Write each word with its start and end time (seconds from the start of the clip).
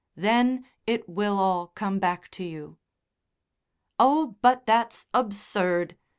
Then 0.15 0.65
it 0.87 1.07
will 1.07 1.37
all 1.37 1.67
come 1.67 1.99
back 1.99 2.31
to 2.31 2.43
you." 2.43 2.77
"Oh, 3.99 4.35
but 4.41 4.65
that's 4.65 5.05
absurd!" 5.13 5.95